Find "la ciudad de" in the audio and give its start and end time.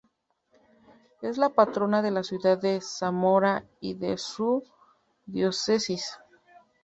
2.09-2.81